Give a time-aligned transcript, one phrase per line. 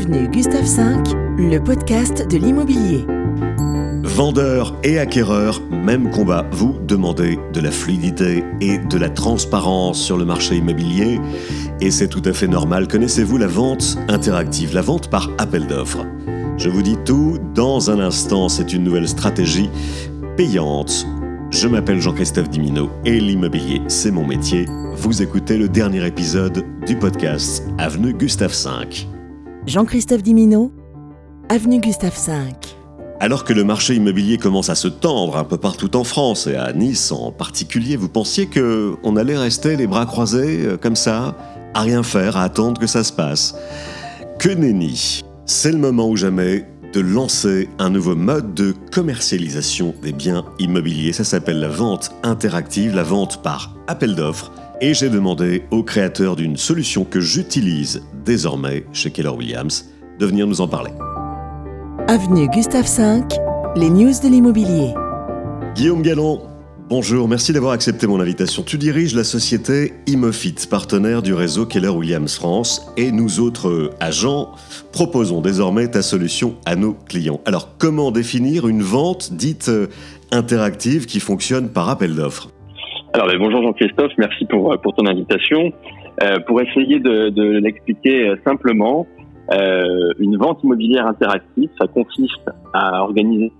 [0.00, 3.04] Avenue Gustave V, le podcast de l'immobilier.
[4.02, 6.46] Vendeurs et acquéreurs, même combat.
[6.52, 11.20] Vous demandez de la fluidité et de la transparence sur le marché immobilier.
[11.82, 12.88] Et c'est tout à fait normal.
[12.88, 16.06] Connaissez-vous la vente interactive, la vente par appel d'offres
[16.56, 18.48] Je vous dis tout dans un instant.
[18.48, 19.68] C'est une nouvelle stratégie
[20.34, 21.06] payante.
[21.50, 24.64] Je m'appelle Jean-Christophe Dimino et l'immobilier, c'est mon métier.
[24.94, 29.09] Vous écoutez le dernier épisode du podcast Avenue Gustave V.
[29.66, 30.72] Jean-Christophe Dimino,
[31.50, 32.32] Avenue Gustave V.
[33.20, 36.56] Alors que le marché immobilier commence à se tendre un peu partout en France et
[36.56, 40.96] à Nice en particulier, vous pensiez que on allait rester les bras croisés euh, comme
[40.96, 41.36] ça,
[41.74, 43.54] à rien faire, à attendre que ça se passe
[44.38, 50.12] Que nenni C'est le moment ou jamais de lancer un nouveau mode de commercialisation des
[50.12, 51.12] biens immobiliers.
[51.12, 54.52] Ça s'appelle la vente interactive, la vente par appel d'offres.
[54.82, 60.46] Et j'ai demandé au créateur d'une solution que j'utilise désormais chez Keller Williams de venir
[60.46, 60.92] nous en parler.
[62.08, 63.20] Avenue Gustave V,
[63.76, 64.94] les news de l'immobilier.
[65.74, 66.40] Guillaume Gallon,
[66.88, 68.62] bonjour, merci d'avoir accepté mon invitation.
[68.62, 74.52] Tu diriges la société Imofit, partenaire du réseau Keller Williams France, et nous autres agents
[74.92, 77.42] proposons désormais ta solution à nos clients.
[77.44, 79.70] Alors, comment définir une vente dite
[80.32, 82.48] interactive qui fonctionne par appel d'offres?
[83.12, 85.72] Alors, ben, bonjour Jean-Christophe, merci pour, pour ton invitation.
[86.22, 89.06] Euh, pour essayer de, de l'expliquer euh, simplement,
[89.52, 93.50] euh, une vente immobilière interactive, ça consiste à organiser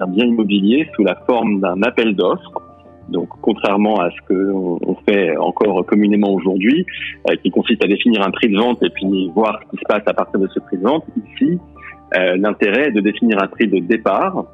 [0.00, 2.62] un bien immobilier sous la forme d'un appel d'offres.
[3.08, 6.86] Donc, contrairement à ce que on fait encore communément aujourd'hui,
[7.28, 9.88] euh, qui consiste à définir un prix de vente et puis voir ce qui se
[9.88, 11.58] passe à partir de ce prix de vente, ici,
[12.16, 14.44] euh, l'intérêt est de définir un prix de départ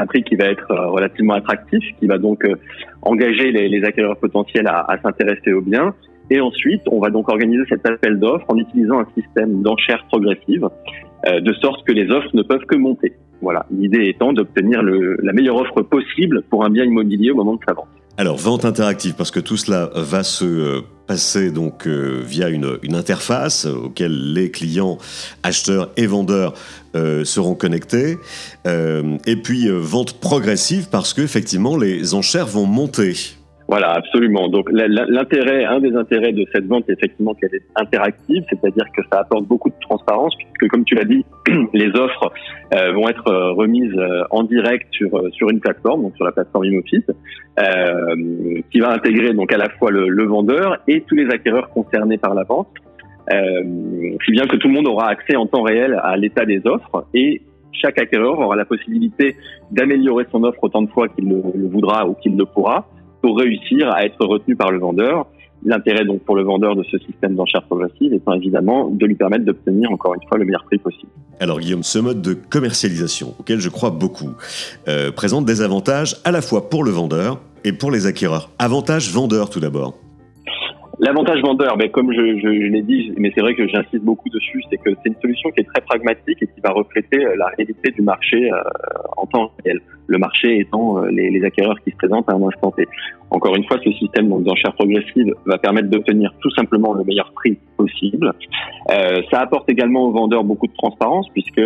[0.00, 2.54] un prix qui va être euh, relativement attractif, qui va donc euh,
[3.02, 5.94] engager les, acquéreurs potentiels à, s'intéresser au bien.
[6.30, 10.68] Et ensuite, on va donc organiser cet appel d'offres en utilisant un système d'enchères progressives,
[11.28, 13.14] euh, de sorte que les offres ne peuvent que monter.
[13.42, 17.60] Voilà, l'idée étant d'obtenir la meilleure offre possible pour un bien immobilier au moment de
[17.66, 17.88] sa vente.
[18.18, 23.64] Alors, vente interactive, parce que tout cela va se passer donc euh, via une, interface
[23.64, 24.96] auquel les clients,
[25.42, 26.54] acheteurs et vendeurs
[26.94, 28.16] euh, seront connectés.
[28.68, 33.16] Euh, et puis, vente progressive, parce qu'effectivement, les enchères vont monter.
[33.70, 34.48] Voilà, absolument.
[34.48, 39.20] Donc l'intérêt, un des intérêts de cette vente, effectivement, qu'elle est interactive, c'est-à-dire que ça
[39.20, 41.24] apporte beaucoup de transparence, puisque comme tu l'as dit,
[41.72, 42.32] les offres
[42.74, 46.32] euh, vont être euh, remises euh, en direct sur sur une plateforme, donc sur la
[46.32, 51.70] plateforme euh, qui va intégrer donc à la fois le, vendeur et tous les acquéreurs
[51.70, 52.74] concernés par la vente,
[53.30, 57.06] si bien que tout le monde aura accès en temps réel à l'état des offres
[57.14, 59.36] et chaque acquéreur aura la possibilité
[59.70, 62.88] d'améliorer son offre autant de fois qu'il le voudra ou qu'il le pourra
[63.20, 65.26] pour réussir à être retenu par le vendeur.
[65.64, 69.44] L'intérêt donc pour le vendeur de ce système d'enchères progressive étant évidemment de lui permettre
[69.44, 71.12] d'obtenir encore une fois le meilleur prix possible.
[71.38, 74.30] Alors Guillaume, ce mode de commercialisation, auquel je crois beaucoup,
[74.88, 78.50] euh, présente des avantages à la fois pour le vendeur et pour les acquéreurs.
[78.58, 79.94] Avantage vendeur tout d'abord.
[80.98, 84.28] L'avantage vendeur, ben, comme je, je, je l'ai dit, mais c'est vrai que j'insiste beaucoup
[84.28, 87.46] dessus, c'est que c'est une solution qui est très pragmatique et qui va refléter la
[87.56, 88.58] réalité du marché euh,
[89.16, 89.80] en temps réel.
[90.10, 92.86] Le marché étant euh, les, les, acquéreurs qui se présentent à un instant T.
[93.30, 97.56] Encore une fois, ce système d'enchères progressive va permettre d'obtenir tout simplement le meilleur prix
[97.76, 98.32] possible.
[98.90, 101.62] Euh, ça apporte également aux vendeurs beaucoup de transparence puisque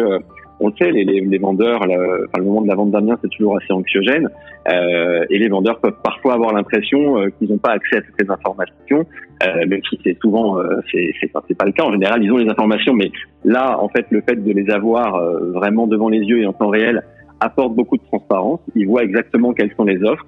[0.60, 3.18] on le sait, les, les, les vendeurs, le, enfin, le moment de la vente bien,
[3.20, 4.28] c'est toujours assez anxiogène,
[4.72, 8.20] euh, et les vendeurs peuvent parfois avoir l'impression euh, qu'ils n'ont pas accès à toutes
[8.20, 9.06] les informations,
[9.42, 11.84] euh, même si c'est souvent, euh, c'est pas, pas le cas.
[11.84, 13.10] En général, ils ont les informations, mais
[13.44, 16.52] là, en fait, le fait de les avoir euh, vraiment devant les yeux et en
[16.52, 17.02] temps réel
[17.44, 18.60] apporte beaucoup de transparence.
[18.74, 20.26] Ils voient exactement quelles sont les offres.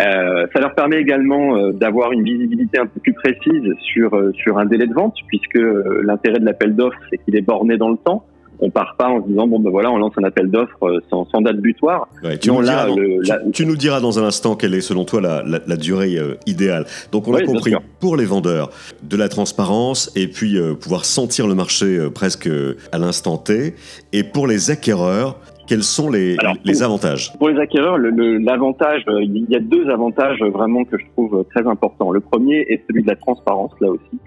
[0.00, 4.58] Euh, ça leur permet également euh, d'avoir une visibilité un peu plus précise sur sur
[4.58, 5.60] un délai de vente, puisque
[6.02, 8.24] l'intérêt de l'appel d'offres, c'est qu'il est borné dans le temps
[8.60, 11.00] on part pas en se disant bon ben voilà on lance un appel d'offres euh,
[11.10, 12.08] sans, sans, date butoir.
[12.22, 13.38] Ouais, tu, non, nous là, le, tu, la...
[13.52, 16.34] tu, nous diras dans un instant quelle est selon toi la, la, la durée euh,
[16.46, 16.86] idéale.
[17.12, 18.70] Donc on oui, a compris pour les vendeurs
[19.02, 22.48] de la transparence et puis euh, pouvoir sentir le marché euh, presque
[22.92, 23.74] à l'instant T.
[24.12, 27.32] Et pour les acquéreurs, quels sont les, Alors, les avantages?
[27.38, 31.44] Pour les acquéreurs, l'avantage, le, le, il y a deux avantages vraiment que je trouve
[31.54, 32.10] très importants.
[32.12, 34.18] Le premier est celui de la transparence là aussi.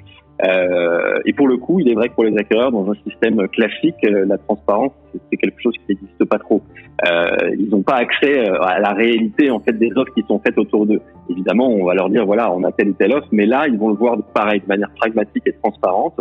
[0.45, 3.47] Euh, et pour le coup, il est vrai que pour les acquéreurs, dans un système
[3.47, 4.91] classique, euh, la transparence,
[5.31, 6.61] c'est quelque chose qui n'existe pas trop.
[7.07, 10.39] Euh, ils n'ont pas accès euh, à la réalité en fait des offres qui sont
[10.39, 11.01] faites autour d'eux.
[11.29, 13.77] Évidemment, on va leur dire voilà, on a telle ou telle offre, mais là, ils
[13.77, 16.19] vont le voir de pareil, de manière pragmatique et transparente.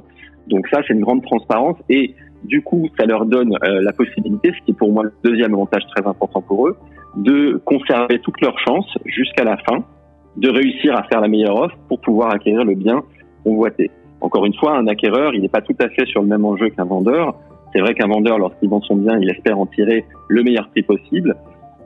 [0.49, 2.15] Donc ça, c'est une grande transparence et
[2.47, 5.55] du coup, ça leur donne euh, la possibilité, ce qui est pour moi le deuxième
[5.55, 6.77] avantage très important pour eux,
[7.17, 9.85] de conserver toutes leurs chances jusqu'à la fin,
[10.37, 13.03] de réussir à faire la meilleure offre pour pouvoir acquérir le bien
[13.45, 13.91] convoité.
[14.21, 16.71] Encore une fois, un acquéreur, il n'est pas tout à fait sur le même enjeu
[16.71, 17.35] qu'un vendeur.
[17.73, 20.83] C'est vrai qu'un vendeur, lorsqu'il vend son bien, il espère en tirer le meilleur prix
[20.83, 21.37] possible.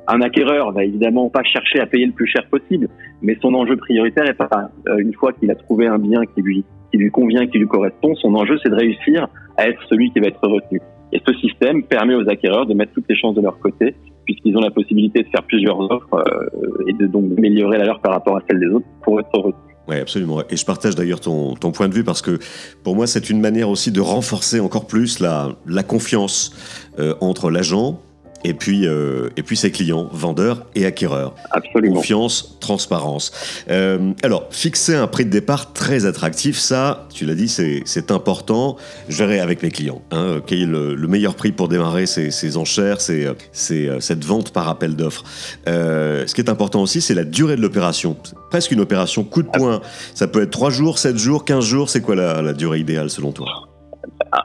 [0.08, 2.88] Un acquéreur va évidemment pas chercher à payer le plus cher possible,
[3.22, 4.48] mais son enjeu prioritaire est pas
[4.88, 7.66] euh, une fois qu'il a trouvé un bien qui lui qui lui convient, qui lui
[7.66, 10.80] correspond, son enjeu c'est de réussir à être celui qui va être retenu.
[11.12, 13.94] Et ce système permet aux acquéreurs de mettre toutes les chances de leur côté,
[14.24, 18.00] puisqu'ils ont la possibilité de faire plusieurs offres euh, et de donc améliorer la leur
[18.00, 19.54] par rapport à celle des autres pour être retenus.
[19.88, 20.40] Oui, absolument.
[20.48, 22.38] Et je partage d'ailleurs ton, ton, point de vue parce que
[22.84, 27.50] pour moi, c'est une manière aussi de renforcer encore plus la, la confiance euh, entre
[27.50, 28.00] l'agent
[28.44, 31.34] et puis, euh, et puis ses clients, vendeurs et acquéreurs.
[31.50, 31.96] Absolument.
[31.96, 33.32] Confiance, transparence.
[33.70, 38.76] Euh, alors, fixer un prix de départ très attractif, ça, tu l'as dit, c'est important.
[39.08, 40.02] Je verrai avec mes clients.
[40.10, 43.26] Hein, quel est le, le, meilleur prix pour démarrer ces, ces enchères, c'est
[43.70, 45.24] euh, cette vente par appel d'offres.
[45.68, 48.16] Euh, ce qui est important aussi, c'est la durée de l'opération.
[48.50, 49.80] Presque une opération coup de poing.
[50.14, 51.90] Ça peut être 3 jours, 7 jours, 15 jours.
[51.90, 53.69] C'est quoi la, la durée idéale selon toi?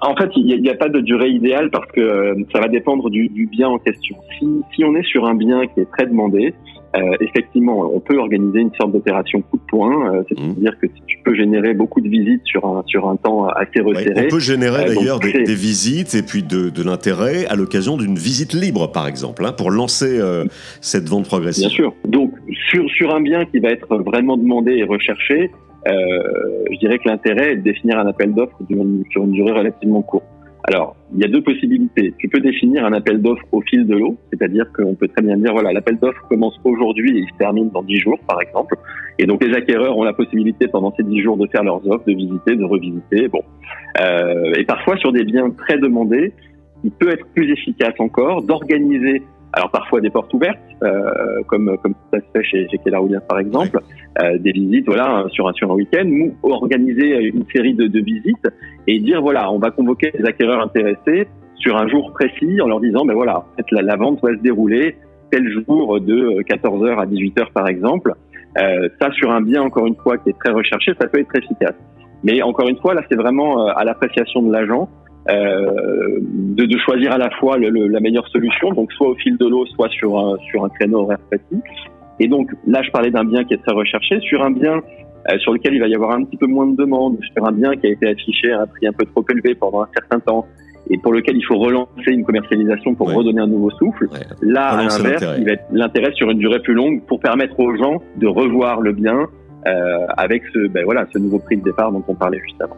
[0.01, 2.67] En fait, il n'y a, a, pas de durée idéale parce que euh, ça va
[2.67, 4.15] dépendre du, du, bien en question.
[4.37, 6.53] Si, si, on est sur un bien qui est très demandé,
[6.95, 10.87] euh, effectivement, on peut organiser une sorte d'opération coup de poing, euh, c'est-à-dire mmh.
[10.87, 14.13] que tu peux générer beaucoup de visites sur un, sur un temps assez resserré.
[14.15, 17.97] Ouais, on peut générer d'ailleurs des, des, visites et puis de, de l'intérêt à l'occasion
[17.97, 20.19] d'une visite libre, par exemple, hein, pour lancer
[20.81, 21.67] cette vente progressive.
[21.67, 21.93] Bien sûr.
[22.07, 22.31] Donc,
[22.69, 25.51] sur, sur un bien qui va être vraiment demandé et recherché,
[25.85, 28.57] je dirais que l'intérêt est de définir un appel d'offres
[29.11, 30.25] sur une durée relativement courte.
[30.67, 32.15] Alors, il y a deux possibilités.
[32.17, 35.37] Tu peux définir un appel d'offres au fil de l'eau, c'est-à-dire qu'on peut très bien
[35.37, 38.75] dire, voilà, l'appel d'offres commence aujourd'hui et il se termine dans dix jours, par exemple.
[39.19, 42.05] Et donc, les acquéreurs ont la possibilité pendant ces dix jours de faire leurs offres,
[42.07, 43.27] de visiter, de revisiter.
[43.27, 43.43] Bon.
[44.01, 46.33] Euh, et parfois, sur des biens très demandés,
[46.83, 49.21] il peut être plus efficace encore d'organiser
[49.55, 53.23] alors parfois des portes ouvertes, euh, comme comme ça se fait chez, chez Keller Williams
[53.27, 53.79] par exemple,
[54.21, 56.05] euh, des visites voilà sur un sur un week-end,
[56.43, 58.47] ou organiser une série de, de, visites
[58.85, 62.81] et dire voilà on va convoquer les acquéreurs intéressés sur un jour précis en leur
[62.81, 64.97] disant ben voilà en fait, la, la vente va se dérouler
[65.31, 68.13] tel jour de 14h à 18h par exemple.
[68.57, 71.35] Euh, ça sur un bien encore une fois qui est très recherché, ça peut être
[71.35, 71.75] efficace.
[72.23, 74.89] Mais encore une fois là c'est vraiment euh, à l'appréciation de l'agent.
[75.27, 79.15] Euh, de, de, choisir à la fois le, le, la meilleure solution, donc soit au
[79.15, 81.61] fil de l'eau, soit sur un, sur un créneau horaire précis.
[82.19, 84.81] Et donc là, je parlais d'un bien qui est très recherché, sur un bien
[85.31, 87.51] euh, sur lequel il va y avoir un petit peu moins de demandes, sur un
[87.51, 90.19] bien qui a été affiché à un prix un peu trop élevé pendant un certain
[90.19, 90.45] temps,
[90.91, 93.15] et pour lequel il faut relancer une commercialisation pour ouais.
[93.15, 94.07] redonner un nouveau souffle.
[94.11, 94.19] Ouais.
[94.43, 97.75] Là, à l'inverse, il va être l'intérêt sur une durée plus longue pour permettre aux
[97.75, 99.27] gens de revoir le bien,
[99.67, 102.77] euh, avec ce, ben voilà, ce nouveau prix de départ dont on parlait juste avant.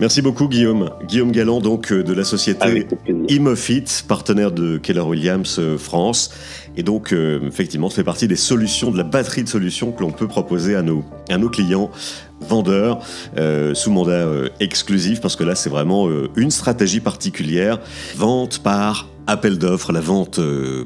[0.00, 0.90] Merci beaucoup Guillaume.
[1.06, 2.86] Guillaume Galland, donc euh, de la société
[3.28, 6.30] Imofit, partenaire de Keller Williams euh, France.
[6.76, 10.00] Et donc, euh, effectivement, ça fait partie des solutions, de la batterie de solutions que
[10.00, 11.90] l'on peut proposer à nos, à nos clients
[12.40, 13.00] vendeurs
[13.36, 17.80] euh, sous mandat euh, exclusif, parce que là, c'est vraiment une stratégie particulière.
[18.16, 20.40] Vente par appel d'offres, la vente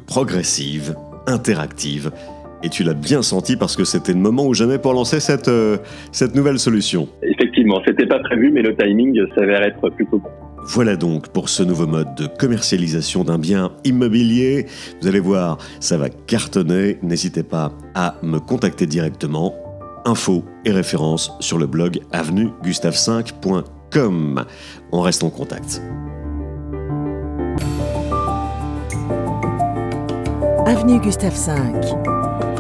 [0.07, 0.97] progressive,
[1.27, 2.11] interactive
[2.63, 5.49] et tu l'as bien senti parce que c'était le moment ou jamais pour lancer cette,
[5.49, 5.77] euh,
[6.13, 7.09] cette nouvelle solution.
[7.23, 10.29] Effectivement, c'était pas prévu, mais le timing s'avère être plutôt bon.
[10.65, 14.67] Voilà donc pour ce nouveau mode de commercialisation d'un bien immobilier.
[15.01, 16.99] Vous allez voir, ça va cartonner.
[17.03, 19.57] N'hésitez pas à me contacter directement.
[20.05, 24.45] Infos et références sur le blog avenuegustave5.com.
[24.93, 25.83] On reste en contact.
[30.65, 32.52] Avenue Gustave V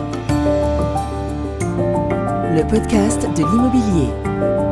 [2.54, 4.71] le podcast de l'immobilier.